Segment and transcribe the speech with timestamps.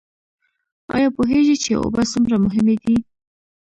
[0.95, 2.95] ایا پوهیږئ چې اوبه څومره مهمې دي؟